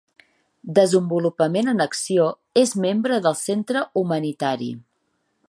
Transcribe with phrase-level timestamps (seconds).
[0.77, 2.25] Desenvolupament en Acció
[2.63, 4.73] és membre del centre humanitari.